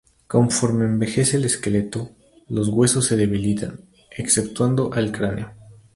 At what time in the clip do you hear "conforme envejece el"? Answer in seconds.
0.25-1.45